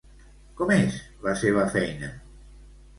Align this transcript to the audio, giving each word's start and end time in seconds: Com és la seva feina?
Com 0.61 0.73
és 0.77 0.97
la 1.27 1.37
seva 1.45 1.69
feina? 1.79 2.13